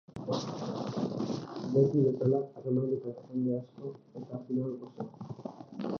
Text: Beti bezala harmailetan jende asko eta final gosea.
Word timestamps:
Beti 1.75 1.97
bezala 2.07 2.39
harmailetan 2.61 3.15
jende 3.27 3.55
asko 3.61 3.95
eta 4.23 4.41
final 4.49 4.75
gosea. 4.83 5.59